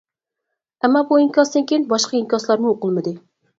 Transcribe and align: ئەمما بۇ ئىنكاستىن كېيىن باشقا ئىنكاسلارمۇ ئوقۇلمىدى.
ئەمما 0.83 1.03
بۇ 1.11 1.19
ئىنكاستىن 1.25 1.69
كېيىن 1.73 1.87
باشقا 1.93 2.19
ئىنكاسلارمۇ 2.23 2.75
ئوقۇلمىدى. 2.75 3.17